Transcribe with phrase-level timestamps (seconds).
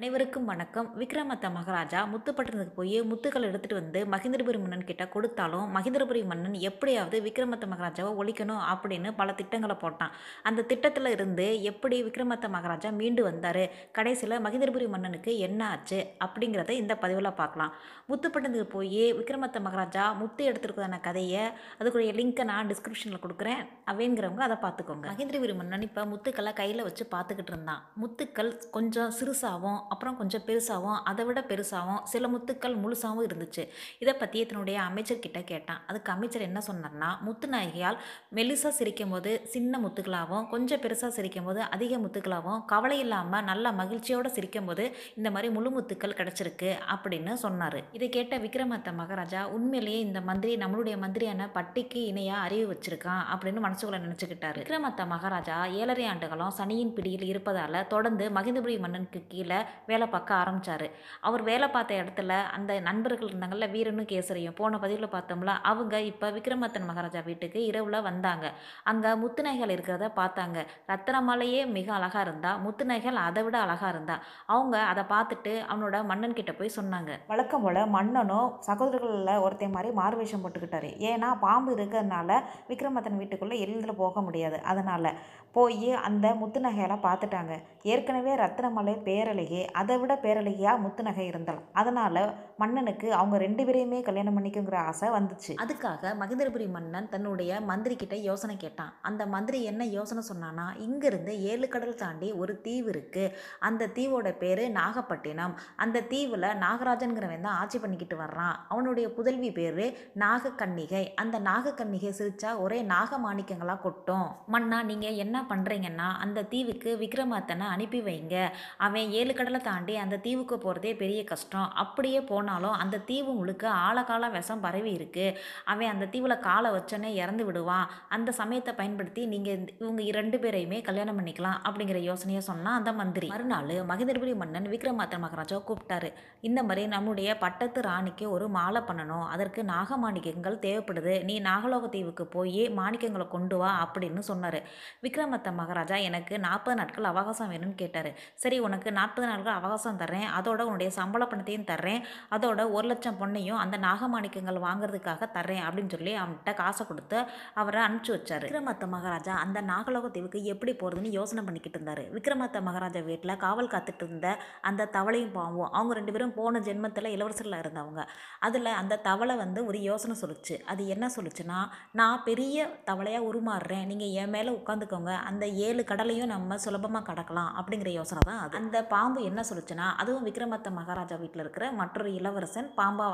[0.00, 0.86] அனைவருக்கும் வணக்கம்.
[1.00, 7.66] விக்ரமத்த மகாராஜா முத்துப்பட்டினத்துக்கு போய் முத்துக்கள் எடுத்துகிட்டு வந்து மகேந்திரபுரி மன்னன் கிட்ட கொடுத்தாலும் மகேந்திரபுரி மன்னன் எப்படியாவது விக்ரமத்த
[7.72, 10.12] மகாராஜாவை ஒழிக்கணும் அப்படின்னு பல திட்டங்களை போட்டான்.
[10.50, 13.60] அந்த திட்டத்தில் இருந்து எப்படி விக்ரமத்த மகாராஜா மீண்டு வந்தார்?
[13.98, 15.98] கடைசியில் மகேந்திரபுரி மன்னனுக்கு என்ன ஆச்சு?
[16.26, 17.74] அப்படிங்கிறத இந்த பதிவில் பார்க்கலாம்.
[18.12, 21.44] முத்துப்பட்டினத்துக்கு போய் விக்ரமத்த மகாராஜா முத்து எடுத்துருக்கான கதையை
[21.80, 23.62] அதுக்குரிய லிங்க்கை நான் டிஸ்கிரிப்ஷனில் கொடுக்குறேன்.
[23.90, 25.06] அப்படிங்கிறவங்க அதை பார்த்துக்கோங்க.
[25.12, 27.84] மகேந்திரபுரி மன்னன் இப்போ முத்துக்களை கையில் வச்சு பார்த்துக்கிட்டு இருந்தான்.
[28.02, 33.62] முத்துக்கள் கொஞ்சம் சிறுசாகவும் அப்புறம் கொஞ்சம் பெருசாகவும் அதை விட பெருசாகவும் சில முத்துக்கள் முழுசாகவும் இருந்துச்சு.
[34.02, 35.80] இதை பற்றி தன்னுடைய அமைச்சர்கிட்ட கேட்டான்.
[35.90, 37.98] அதுக்கு அமைச்சர் என்ன சொன்னார்னா முத்து நாயகியால்
[38.38, 44.30] மெலிசாக சிரிக்கும் போது சின்ன முத்துக்களாகவும் கொஞ்சம் பெருசாக சிரிக்கும் போது அதிக முத்துக்களாகவும் கவலை இல்லாமல் நல்ல மகிழ்ச்சியோடு
[44.36, 44.84] சிரிக்கும் போது
[45.18, 47.78] இந்த மாதிரி முழு முத்துக்கள் கிடச்சிருக்கு அப்படின்னு சொன்னார்.
[47.98, 54.00] இதை கேட்ட விக்ரமத்த மகாராஜா உண்மையிலேயே இந்த மந்திரி நம்மளுடைய மந்திரியான பட்டிக்கு இணையாக அறிவு வச்சிருக்கான் அப்படின்னு மனசுக்குள்ள
[54.06, 54.60] நினச்சிக்கிட்டாரு.
[54.64, 60.86] விக்ரமத்த மகாராஜா ஏழரை ஆண்டுகளும் சனியின் பிடியில் இருப்பதால் தொடர்ந்து மகிந்தபுரி மன்னனுக்கு கீழே வேலை பார்க்க ஆரம்பித்தார்
[61.20, 66.88] அவர் வேலை பார்த்த இடத்துல அந்த நண்பர்கள் இருந்தாங்கல்ல வீரனும் கேசரியும் போன பதிவில் பார்த்தோம்ல அவங்க இப்போ விக்ரமத்தன்
[66.90, 68.46] மகாராஜா வீட்டுக்கு இரவில் வந்தாங்க.
[68.84, 70.58] அங்கே முத்துநகைகள் இருக்கிறத பார்த்தாங்க.
[70.90, 74.16] ரத்தனமாலையே மிக அழகாக இருந்தா முத்துநகைகள் அதை விட அழகாக இருந்தா.
[74.46, 77.10] அவங்க அதை பார்த்துட்டு அவனோட மன்னன் கிட்ட போய் சொன்னாங்க.
[77.26, 80.90] வழக்கம் போல் மன்னனும் சகோதரர்களில் ஒருத்தன் மாதிரி மாறுவேஷம் போட்டுக்கிட்டாரு.
[81.10, 84.58] ஏன்னா பாம்பு இருக்கிறதுனால விக்ரமத்தன் வீட்டுக்குள்ளே எளிதில் போக முடியாது.
[84.62, 85.10] அதனால்
[85.52, 87.54] போய் அந்த முத்துநகையெல்லாம் பார்த்துட்டாங்க.
[87.92, 92.22] ஏற்கனவே ரத்னமலை பேரலையே அதை விட பேரழகியாக முத்துநகை இருந்தாள் அதனால்
[92.56, 95.52] மன்னனுக்கு அவங்க ரெண்டு பேரையுமே கல்யாணம் பண்ணிக்குங்கிற ஆசை வந்துச்சு.
[95.64, 98.92] அதுக்காக மகேந்திரபுரி மன்னன் தன்னுடைய மந்திரி கிட்ட யோசனை கேட்டான்.
[99.02, 103.24] அந்த மந்திரி என்ன யோசனை சொன்னான்னா இங்கிருந்து ஏழு கடல் தாண்டி ஒரு தீவு இருக்கு.
[103.58, 105.54] அந்த தீவோட பேரு நாகப்பட்டினம்.
[105.76, 108.56] அந்த தீவில் நாகராஜன்கிறவன் தான் ஆட்சி பண்ணிக்கிட்டு வர்றான்.
[108.68, 109.86] அவனுடைய புதல்வி பேரு
[110.24, 111.04] நாகக்கன்னிகை.
[111.14, 114.28] அந்த நாகக்கன்னிகை சிரிச்சா ஒரே நாக மாணிக்கங்களா கொட்டும்.
[114.46, 118.48] மன்னா நீங்க என்ன பண்றீங்கன்னா அந்த தீவுக்கு விக்ரமாத்தனை அனுப்பி வைங்க.
[118.76, 121.68] அவன் ஏழு கடலை தாண்டி அந்த தீவுக்கு போகிறதே பெரிய கஷ்டம்.
[121.82, 125.26] அப்படியே போனாலும் அந்த தீவு முழுக்க ஆழகால விஷம் பரவி இருக்கு.
[125.72, 127.86] அவன் அந்த தீவில் காலை வச்சோன்னே இறந்து விடுவான்.
[128.16, 133.28] அந்த சமயத்தை பயன்படுத்தி நீங்கள் இவங்க ரெண்டு பேரையுமே கல்யாணம் பண்ணிக்கலாம் அப்படிங்கிற யோசனையை சொன்னால் அந்த மந்திரி.
[133.34, 136.10] மறுநாள் மகேந்திரபுரி மன்னன் விக்ரமாத்திர மகாராஜா கூப்பிட்டாரு.
[136.48, 139.26] இந்த மாதிரி நம்முடைய பட்டத்து ராணிக்கு ஒரு மாலை பண்ணணும்.
[139.34, 141.14] அதற்கு நாக மாணிக்கங்கள் தேவைப்படுது.
[141.28, 144.58] நீ நாகலோக தீவுக்கு போய் மாணிக்கங்களை கொண்டு வா அப்படின்னு சொன்னார்.
[145.04, 148.10] விக்ரமத்த மகாராஜா எனக்கு நாற்பது நாட்கள் அவகாசம் வேணும்னு கேட்டார்.
[148.42, 150.28] சரி உனக்கு நாற்பது நாள் நாட்கள் அவகாசம் தர்றேன்.
[150.38, 152.00] அதோட உன்னுடைய சம்பள பணத்தையும் தர்றேன்.
[152.34, 157.18] அதோட ஒரு லட்சம் பொண்ணையும் அந்த நாகமாணிக்கங்கள் வாங்குறதுக்காக தர்றேன் அப்படின்னு சொல்லி அவன்கிட்ட காசை கொடுத்து
[157.60, 158.44] அவரை அனுப்பிச்சி வச்சார்.
[158.46, 162.02] விக்ரமத்த மகாராஜா அந்த நாகலோக தீவுக்கு எப்படி போகிறதுன்னு யோசனை பண்ணிக்கிட்டு இருந்தார்.
[162.16, 164.28] விக்ரமத்த மகாராஜா வீட்டில் காவல் காத்துட்டு இருந்த
[164.70, 168.02] அந்த தவளையும் பாவும் அவங்க ரெண்டு பேரும் போன ஜென்மத்தில் இளவரசரில் இருந்தவங்க.
[168.48, 170.56] அதில் அந்த தவளை வந்து ஒரு யோசனை சொல்லுச்சு.
[170.72, 171.60] அது என்ன சொல்லுச்சுன்னா
[172.00, 172.58] நான் பெரிய
[172.90, 173.86] தவளையாக உருமாறுறேன்.
[173.90, 175.12] நீங்கள் என் மேலே உட்காந்துக்கோங்க.
[175.30, 177.50] அந்த ஏழு கடலையும் நம்ம சுலபமாக கடக்கலாம்.
[177.58, 178.56] அப்படிங்கிற யோசனை தான் அது.
[178.60, 183.06] அந்த பாம்பு என்ன சொல்லுச்சுன்னா அதுவும் விக்ரமத்த மகாராஜா வீட்டில் இருக்கிற மற்றொரு இளவரசன் பாம்பா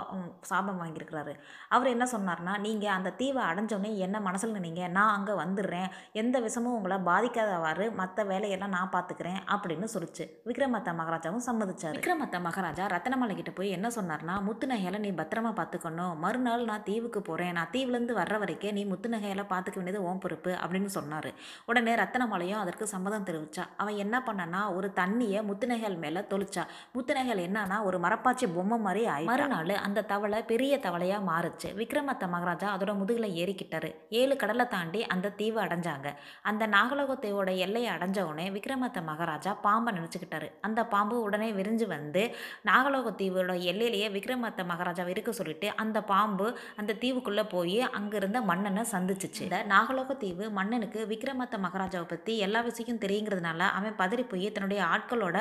[0.50, 1.34] சாபம் வாங்கியிருக்கிறாரு.
[1.75, 5.88] அவர் என்ன சொன்னார்னா நீங்கள் அந்த தீவை அடைஞ்சோடனே என்ன மனசில் நினைங்க நான் அங்கே வந்துடுறேன்.
[6.22, 10.27] எந்த விஷமும் உங்களை பாதிக்காதவாறு மற்ற வேலையெல்லாம் நான் பார்த்துக்கிறேன் அப்படின்னு சொல்லிச்சு.
[10.50, 11.97] விக்ரமத்த மகாராஜாவும் சம்மதிச்சார்.
[11.99, 17.54] விக்ரமத்த மகாராஜா ரத்தனமலை கிட்ட போய் என்ன சொன்னார்னா முத்துநகையில நீ பத்திரமா பார்த்துக்கணும் மறுநாள் நான் தீவுக்கு போகிறேன்
[17.59, 20.53] நான் தீவுலேருந்து வர்ற வரைக்கும் நீ முத்துநகையில பார்த்துக்க வேண்டியது ஓம் பொறுப்பு.
[20.62, 21.31] அப்படின்னு சொன்னார்.
[21.71, 23.65] உடனே ரத்தனமலையும் அதற்கு சம்மதம் தெரிவிச்சா.
[23.83, 26.65] அவன் என்ன பண்ணனா ஒரு தண்ணியை முத்துநகைகள் மேலே தொளிச்சா.
[26.97, 31.69] முத்துநகல் என்னன்னா ஒரு மரப்பாச்சி பொம்மை மாதிரி ஆயி மறுநாள் அந்த தவளை பெரிய தவளையாக மாறுச்சு.
[31.81, 33.89] விக்ரமத்த மகாராஜா அதோட முதுகில் ஏறிக்கிட்டாரு.
[34.21, 36.09] ஏழு கடலை தாண்டி அந்த தீவை அடைஞ்சாங்க.
[36.50, 40.49] அந்த நாகலோகத்தையோட எல்லையை அடைஞ்ச உடனே விக்ரமத்த மகாராஜா பாம்பை நினச்சிக்கிட்டாரு.
[40.66, 42.22] அந்த பாம்பு உடனே விரிஞ்சு வந்து
[42.71, 46.47] நாகலோக தீவோட எல்லையிலேயே விக்ரமத்த மகாராஜாவை இருக்க சொல்லிட்டு அந்த பாம்பு
[46.81, 49.43] அந்த தீவுக்குள்ளே போய் அங்கிருந்த மன்னனை சந்திச்சிச்சு.
[49.49, 55.37] இந்த நாகலோகத்தீவு மன்னனுக்கு விக்ரமத்த மகாராஜாவை பற்றி எல்லா விஷயம் தெரியுங்கிறதுனால அவன் பதறி போய் தன்னுடைய ஆட்களோட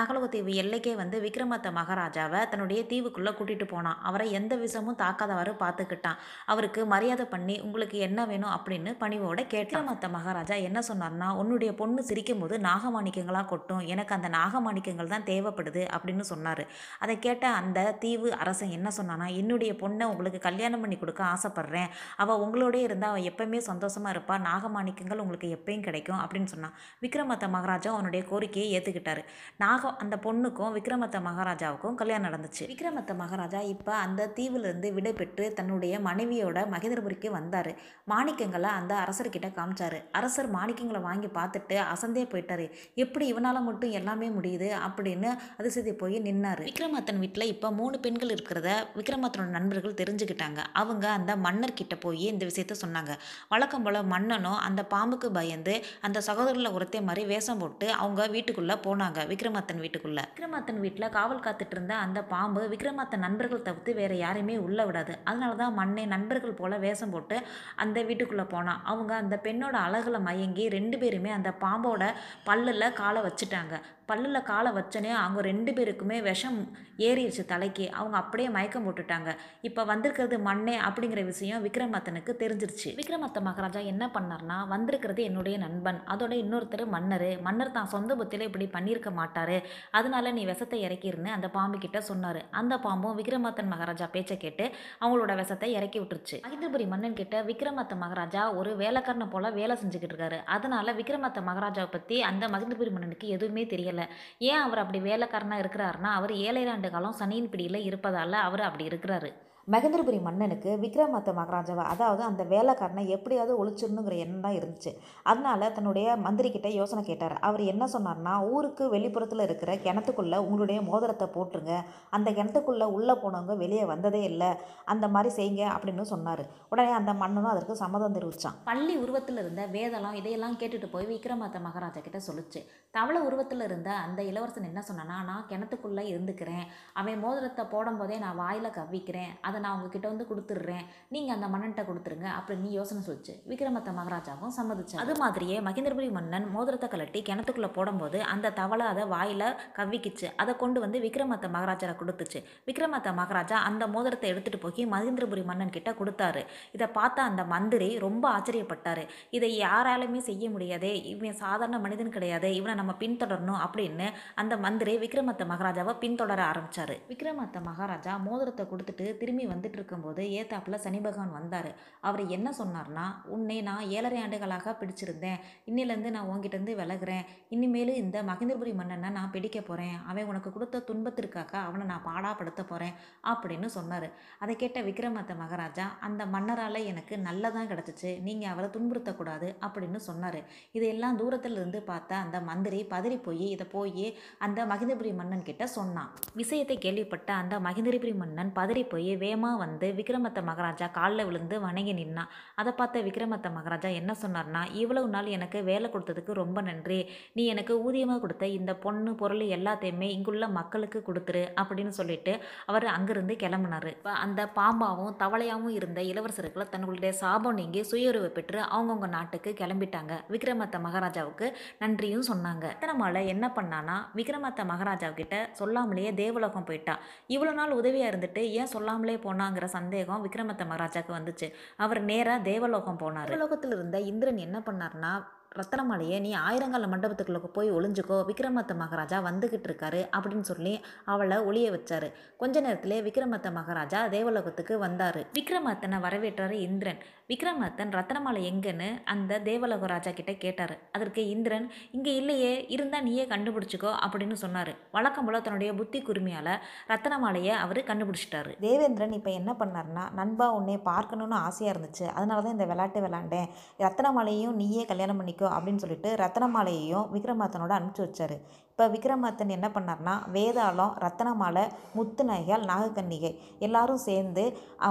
[0.00, 3.98] நாகலோகத்தீவு எல்லைக்கே வந்து விக்ரமத்த மகாராஜாவை தன்னுடைய தீவுக்குள்ளே கூட்டிகிட்டு போனான்.
[4.02, 6.16] அவரை எந்த விஷமும் தாக்காதவாறு பார்த்துக்கிட்டான்.
[6.46, 8.50] அவருக்கு மரியாதை பண்ணி உங்களுக்கு என்ன வேணும்?
[8.50, 9.88] அப்படின்னு பணிவோட கேட்டான்.
[9.88, 13.78] மத்த மகாராஜா என்ன சொன்னார்னா உன்னுடைய பொண்ணு சிரிக்கும் போது நாகமாணிக்கங்களாக கொட்டும்.
[13.78, 16.66] எனக்கு அந்த நாகமாணிக்கங்கள் தான் தேவைப்படுது அப்படின்னு சொன்னார்.
[16.98, 21.88] அதை கேட்ட அந்த தீவு அரசன் என்ன சொன்னானா என்னுடைய பொண்ணை உங்களுக்கு கல்யாணம் பண்ணி கொடுக்க ஆசைப்பட்றேன்.
[22.16, 26.74] அவள் உங்களோடய இருந்தால் அவள் எப்பயுமே சந்தோஷமாக இருப்பாள் நாகமாணிக்கங்கள் உங்களுக்கு எப்பயும் கிடைக்கும் அப்படின்னு சொன்னான்.
[27.02, 29.24] விக்ரமத்த மகாராஜா அவனுடைய கோரிக்கையை ஏற்றுக்கிட்டாரு
[29.56, 32.64] நாக அந்த பொண்ணுக்கும் விக்ரமத்த மகாராஜாவுக்கும் கல்யாணம் நடந்துச்சு.
[32.66, 37.72] விக்ரமத்த மகாராஜா இப்போ அந்த தீவிலிருந்து விடைபெற்று தன்னுடைய மனைவியோட மகேந்திரபுரிக்கு வந்தார்.
[38.10, 39.98] மாணிக்கங்களை அந்த அரசர்கிட்ட காமிச்சாரு.
[40.12, 42.70] அரசர் மாணிக்கங்களை வாங்கி பார்த்துட்டு அசந்தே போயிட்டாரு.
[42.94, 44.70] எப்படி இவனால் மட்டும் எல்லாமே முடியுது?
[44.86, 46.62] அப்படின்னு அதிசயத்தை போய் நின்னார்.
[46.62, 50.58] விக்ரமாத்தன் வீட்டில் இப்போ மூணு பெண்கள் இருக்கிறத விக்ரமாத்தனோட நண்பர்கள் தெரிஞ்சுக்கிட்டாங்க.
[50.72, 53.12] அவங்க அந்த மன்னர் கிட்ட போய் இந்த விஷயத்த சொன்னாங்க.
[53.48, 59.26] வழக்கம் போல் மன்னனும் அந்த பாம்புக்கு பயந்து அந்த சகோதரில் ஒருத்தே மாதிரி வேஷம் போட்டு அவங்க வீட்டுக்குள்ளே போனாங்க.
[59.26, 60.24] விக்ரமாத்தன் வீட்டுக்குள்ளே.
[60.30, 65.14] விக்ரமாத்தன் வீட்டில் காவல் காத்துட்டு இருந்த அந்த பாம்பு விக்ரமாத்தன் நண்பர்கள் தவிர்த்து வேறு யாரையுமே உள்ளே விடாது.
[65.30, 67.38] அதனால தான் மண்ணை நண்பர்கள் போல் வேஷம் போட்டு
[67.84, 72.04] அந்த வீட்டுக்குள்ளே போனான் அவங்க அந்த பெண்ணோட அழகில் மயங்கி ரெண்டு பேருமே அந்த பாம்போட
[72.48, 73.76] பல்லில் காலை வச்சுட்டாங்க.
[74.10, 76.60] பல்லில் காலை வச்சனே அவங்க ரெண்டு பேருக்குமே விஷம்
[77.08, 77.84] ஏறிடுச்சு தலைக்கு.
[77.98, 79.30] அவங்க அப்படியே மயக்கம் போட்டுட்டாங்க.
[79.68, 82.90] இப்போ வந்திருக்கிறது மண்ணே அப்படிங்கிற விஷயம் விக்ரமத்தனுக்கு தெரிஞ்சிருச்சு.
[83.00, 86.00] விக்ரமத்த மகாராஜா என்ன பண்ணார்னா வந்திருக்கிறது என்னுடைய நண்பன்.
[86.12, 87.26] அதோட இன்னொருத்தர் மன்னர்.
[87.46, 89.56] மன்னர் தான் சொந்த புத்தியில் இப்படி பண்ணியிருக்க மாட்டார்.
[89.98, 92.40] அதனால நீ விஷத்தை இறக்கிருன்னு அந்த பாம்பு கிட்ட சொன்னார்.
[92.60, 94.66] அந்த பாம்பும் விக்ரமாத்தன் மகாராஜா பேச்சை கேட்டு
[95.02, 96.36] அவங்களோட விஷத்தை இறக்கி விட்டுருச்சு.
[96.46, 100.40] மகிந்தபுரி மன்னன் கிட்ட விக்ரமாத்த மகாராஜா ஒரு வேலைக்காரனை போல வேலை செஞ்சுக்கிட்டு இருக்காரு.
[100.56, 103.99] அதனால விக்ரமாத்த மகாராஜாவை பற்றி அந்த மகிந்தபுரி மன்னனுக்கு எதுவுமே தெரியல.
[104.38, 109.30] ஏன் அவர் அப்படி வேலைக்காரனாக இருக்கிறாருன்னா அவர் ஏழரை ஆண்டு காலம் சனியின் பிடியில் இருப்பதால் அவர் அப்படி இருக்கிறாரு.
[109.72, 114.90] மகேந்திரபுரி மன்னனுக்கு விக்ரமாத்த மகாராஜாவை அதாவது அந்த வேலைக்காரனை எப்படியாவது ஒழிச்சிடணுங்கிற எண்ணம் தான் இருந்துச்சு.
[115.30, 117.34] அதனால தன்னுடைய மந்திரிக்கிட்ட யோசனை கேட்டார்.
[117.48, 121.76] அவர் என்ன சொன்னார்னா ஊருக்கு வெளிப்புறத்தில் இருக்கிற கிணத்துக்குள்ளே உங்களுடைய மோதிரத்தை போட்டுருங்க.
[122.18, 124.50] அந்த கிணத்துக்குள்ளே உள்ளே போனவங்க வெளியே வந்ததே இல்லை.
[124.94, 126.42] அந்த மாதிரி செய்யுங்க அப்படின்னு சொன்னார்.
[126.72, 132.02] உடனே அந்த மன்னனும் அதற்கு சம்மதம் தெரிவித்தான் பள்ளி உருவத்தில் இருந்த வேதலாம் இதையெல்லாம் கேட்டுட்டு போய் விக்ரமாத்த மகாராஜா
[132.08, 132.62] கிட்ட சொல்லுச்சு.
[132.98, 136.66] தவளை உருவத்தில் இருந்த அந்த இளவரசன் என்ன சொன்னானா நான் கிணத்துக்குள்ளே இருந்துக்கிறேன்.
[137.00, 139.32] அவன் மோதிரத்தை போடும்போதே நான் வாயில் கவ்விக்கிறேன்.
[139.46, 140.84] அதை நான் உங்ககிட்ட வந்து கொடுத்துட்றேன்.
[141.14, 142.28] நீங்கள் அந்த மன்னன்ட்ட கொடுத்துருங்க.
[142.38, 148.18] அப்படின்னு நீ யோசனை சொல்லிச்சு விக்ரமத்த மகாராஜாவும் சம்மதிச்சு அது மாதிரியே மகேந்திரபுரி மன்னன் மோதிரத்தை கலட்டி கிணத்துக்குள்ளே போடும்போது
[148.32, 149.46] அந்த தவளை அதை வாயில்
[149.78, 150.28] கவ்விக்கிச்சு.
[150.42, 152.40] அதை கொண்டு வந்து விக்ரமத்த மகாராஜா கொடுத்துச்சு.
[152.68, 156.42] விக்ரமத்த மகாராஜா அந்த மோதிரத்தை எடுத்துகிட்டு போய் மகேந்திரபுரி மன்னன் கிட்ட கொடுத்தாரு.
[156.76, 159.02] இதை பார்த்த அந்த மந்திரி ரொம்ப ஆச்சரியப்பட்டார்.
[159.36, 160.92] இதை யாராலுமே செய்ய முடியாதே.
[161.12, 162.48] இவன் சாதாரண மனிதன் கிடையாது.
[162.58, 164.06] இவனை நம்ம பின்தொடரணும் அப்படின்னு
[164.42, 166.96] அந்த மந்திரி விக்ரமத்த மகாராஜாவை பின்தொடர ஆரம்பிச்சாரு.
[167.12, 171.70] விக்ரமத்த மகாராஜா மோதிரத்தை கொடுத்துட்டு திரும்பி வந்துட்டு இருக்கும்போது ஏத்தாப்புல சனி பகவான் வந்தார்.
[172.00, 175.40] அவர் என்ன சொன்னார்னா உன்னை நான் ஏழரை ஆண்டுகளாக பிடிச்சிருந்தேன்.
[175.66, 177.26] இன்னிலேருந்து நான் உங்ககிட்டருந்து விலகுறேன்.
[177.48, 182.92] இனிமேல் இந்த மகேந்திரபுரி மன்னனை நான் பிடிக்க போகிறேன் அவன் உனக்கு கொடுத்த துன்பத்திற்காக அவனை நான் பாடாப்படுத்த போகிறேன்
[183.24, 184.08] அப்படின்னு சொன்னார்.
[184.38, 188.22] அதை கேட்ட விக்ரமத்த மகாராஜா அந்த மன்னரால் எனக்கு நல்லதான் கிடச்சிச்சு.
[188.22, 189.48] நீங்கள் அவரை துன்புறுத்தக்கூடாது.
[189.66, 190.40] அப்படின்னு சொன்னார்.
[190.72, 196.10] இதையெல்லாம் தூரத்தில் இருந்து பார்த்த அந்த மந்திரி பதறி போய் இதை போய் அந்த மகிந்தபுரி மன்னன் கிட்ட சொன்னான்.
[196.34, 201.92] விஷயத்தை கேள்விப்பட்ட அந்த மகிந்தபுரி மன்னன் பதறி போய் வே வேகமாக வந்து விக்ரமத்த மகாராஜா காலில் விழுந்து வணங்கி
[201.98, 202.30] நின்னான்
[202.60, 206.98] அதை பார்த்த விக்ரமத்த மகாராஜா என்ன சொன்னார்னா இவ்வளவு நாள் எனக்கு வேலை கொடுத்ததுக்கு ரொம்ப நன்றி.
[207.36, 212.32] நீ எனக்கு ஊதியமாக கொடுத்த இந்த பொண்ணு பொருள் எல்லாத்தையுமே இங்குள்ள மக்களுக்கு கொடுத்துரு அப்படின்னு சொல்லிட்டு
[212.70, 213.92] அவர் அங்கிருந்து கிளம்புனாரு.
[213.96, 220.12] இப்போ அந்த பாம்பாவும் தவளையாவும் இருந்த இளவரசர்களை தங்களுடைய சாபம் நீங்கி சுயஉறவு பெற்று அவங்கவுங்க நாட்டுக்கு கிளம்பிட்டாங்க.
[220.34, 221.48] விக்ரமத்த மகாராஜாவுக்கு
[221.84, 222.64] நன்றியும் சொன்னாங்க.
[222.72, 226.96] ரத்தனமாலை என்ன பண்ணானா விக்ரமத்த மகாராஜாவுக்கிட்ட சொல்லாமலேயே தேவலோகம் போயிட்டா.
[227.36, 231.52] இவ்வளோ நாள் உதவியாக இருந்துட்டு ஏன் சொல்லாமலே போனாங்கிற சந்தேகம் விக்ரமத்த மகாராஜாவுக்கு வந்துச்சு.
[231.76, 233.24] அவர் நேராக தேவலோகம் போனார்.
[233.24, 235.12] தேவலோகத்தில் இருந்த இந்திரன் என்ன பண்ணார்னா
[235.58, 238.16] ரத்தனமாலையே நீ ஆயிரங்கால மண்டபத்துக்குள்ளே போய் ஒளிஞ்சுக்கோ.
[238.28, 240.74] விக்ரமத்த மகாராஜா வந்துக்கிட்டு இருக்காரு அப்படின்னு சொல்லி
[241.12, 242.08] அவளை ஒளிய வச்சாரு.
[242.42, 245.18] கொஞ்ச நேரத்திலே விக்ரமத்த மகாராஜா தேவலோகத்துக்கு வந்தார்.
[245.38, 247.00] விக்ரமத்தனை வரவேற்றாரு இந்திரன்.
[247.30, 248.88] விக்ரமத்தன் ரத்தனமாலை எங்கன்னு?
[249.04, 250.74] அந்த தேவலோக ராஜா கிட்ட கேட்டார்.
[250.92, 251.66] அதற்கு இந்திரன்
[251.96, 254.72] இங்கே இல்லையே இருந்தால் நீயே கண்டுபிடிச்சிக்கோ அப்படின்னு சொன்னார்.
[254.92, 256.52] வழக்கம் போல தன்னுடைய புத்தி குருமியால்
[256.92, 258.54] ரத்தனமாலையை அவர் கண்டுபிடிச்சிட்டாரு.
[258.66, 262.06] தேவேந்திரன் இப்போ என்ன பண்ணார்னா நண்பா உன்னை பார்க்கணுன்னு ஆசையாக இருந்துச்சு.
[262.16, 263.50] அதனால தான் இந்த விளையாட்டு விளாண்டேன்
[263.84, 265.38] ரத்தனமாலையும் நீயே கல்யாணம் பண்ணிக்க.
[265.48, 268.36] அப்படின்னு சொல்லிட்டு ரத்தனமாலையையும் விக்ரமாத்தனோட அனுப்பிச்சி வச்சாரு.
[268.80, 271.64] இப்போ விக்ரமாதித்தன் என்ன பண்ணார்னா வேதாளம் ரத்தனமாலை
[271.96, 273.30] முத்துநகையால் நாகக்கன்னிகை
[273.66, 274.44] எல்லாரும் சேர்ந்து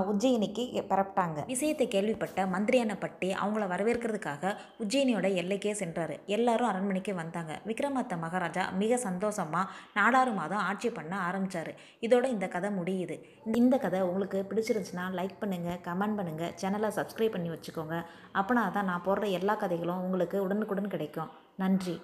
[0.09, 1.37] உஜ்ஜயினிக்கு பரப்பிட்டாங்க.
[1.53, 6.13] விஷயத்தை கேள்விப்பட்ட மந்திரியான பட்டி அவங்கள வரவேற்கிறதுக்காக உஜ்ஜயினியோட எல்லைக்கே சென்றார்.
[6.37, 7.55] எல்லாரும் அரண்மனைக்கு வந்தாங்க.
[7.71, 9.63] விக்ரமாத்த மகாராஜா மிக சந்தோஷமா
[9.97, 11.71] நாடாறு மாதம் ஆட்சி பண்ண ஆரம்பித்தார்
[12.07, 13.17] இதோட இந்த கதை முடியுது.
[13.63, 17.97] இந்த கதை உங்களுக்கு பிடிச்சிருந்துச்சுன்னா லைக் பண்ணுங்கள் கமெண்ட் பண்ணுங்கள் சேனலை சப்ஸ்கிரைப் பண்ணி வச்சுக்கோங்க.
[18.39, 21.31] அப்படின்னா தான் நான் போடுற எல்லா கதைகளும் உங்களுக்கு உடனுக்குடன் கிடைக்கும்.
[21.65, 21.97] நன்றி.